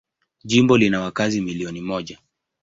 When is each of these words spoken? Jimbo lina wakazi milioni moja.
Jimbo 0.43 0.77
lina 0.77 1.01
wakazi 1.01 1.41
milioni 1.41 1.81
moja. 1.81 2.19